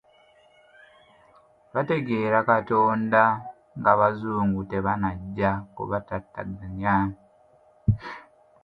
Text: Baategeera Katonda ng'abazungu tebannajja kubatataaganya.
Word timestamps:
Baategeera 1.73 2.39
Katonda 2.49 3.23
ng'abazungu 3.79 4.61
tebannajja 4.71 5.51
kubatataaganya. 5.75 6.95